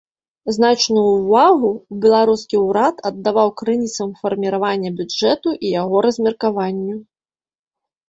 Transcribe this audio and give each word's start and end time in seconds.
Значную 0.55 1.03
ўвагу 1.17 1.69
беларускі 2.05 2.57
ўрад 2.67 2.95
аддаваў 3.11 3.49
крыніцам 3.63 4.09
фарміравання 4.25 4.89
бюджэту 5.03 5.49
і 5.65 5.79
яго 5.81 5.97
размеркаванню. 6.11 6.95